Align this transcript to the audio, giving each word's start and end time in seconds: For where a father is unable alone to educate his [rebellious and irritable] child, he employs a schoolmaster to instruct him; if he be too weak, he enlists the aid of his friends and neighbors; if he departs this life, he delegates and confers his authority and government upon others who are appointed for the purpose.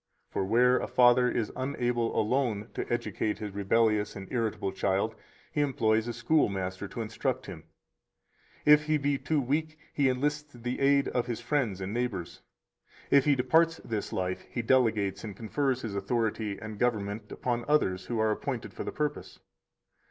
For 0.31 0.43
where 0.43 0.79
a 0.79 0.87
father 0.87 1.29
is 1.29 1.51
unable 1.55 2.19
alone 2.19 2.69
to 2.73 2.91
educate 2.91 3.37
his 3.37 3.53
[rebellious 3.53 4.15
and 4.15 4.27
irritable] 4.31 4.71
child, 4.71 5.13
he 5.51 5.61
employs 5.61 6.07
a 6.07 6.13
schoolmaster 6.13 6.87
to 6.87 7.01
instruct 7.01 7.45
him; 7.45 7.65
if 8.65 8.85
he 8.85 8.97
be 8.97 9.19
too 9.19 9.39
weak, 9.39 9.77
he 9.93 10.09
enlists 10.09 10.53
the 10.53 10.79
aid 10.79 11.07
of 11.09 11.27
his 11.27 11.39
friends 11.39 11.81
and 11.81 11.93
neighbors; 11.93 12.41
if 13.11 13.25
he 13.25 13.35
departs 13.35 13.77
this 13.85 14.11
life, 14.11 14.41
he 14.49 14.63
delegates 14.63 15.23
and 15.23 15.37
confers 15.37 15.83
his 15.83 15.93
authority 15.93 16.57
and 16.59 16.79
government 16.79 17.31
upon 17.31 17.63
others 17.67 18.07
who 18.07 18.17
are 18.17 18.31
appointed 18.31 18.73
for 18.73 18.83
the 18.83 18.91
purpose. 18.91 19.39